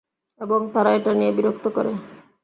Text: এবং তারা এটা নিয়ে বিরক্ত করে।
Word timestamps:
এবং 0.41 0.59
তারা 0.73 0.89
এটা 0.93 1.11
নিয়ে 1.13 1.31
বিরক্ত 1.31 1.65
করে। 1.67 1.91